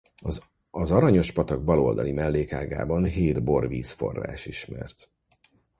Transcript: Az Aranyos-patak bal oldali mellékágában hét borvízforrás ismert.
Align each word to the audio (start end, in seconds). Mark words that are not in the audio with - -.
Az 0.69 0.91
Aranyos-patak 0.91 1.63
bal 1.63 1.79
oldali 1.79 2.11
mellékágában 2.11 3.03
hét 3.05 3.43
borvízforrás 3.43 4.45
ismert. 4.45 5.11